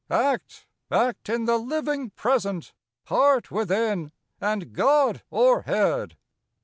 Act,— 0.09 0.65
act 0.91 1.29
in 1.29 1.45
the 1.45 1.59
living 1.59 2.09
Present! 2.09 2.73
Heart 3.05 3.51
within, 3.51 4.11
and 4.39 4.73
God 4.73 5.21
o'erhead 5.31 6.15